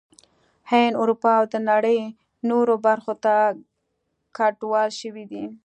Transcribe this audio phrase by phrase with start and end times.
[0.69, 1.99] هند، اروپا او د نړۍ
[2.49, 3.35] نورو برخو ته
[4.37, 5.43] کډوال شوي دي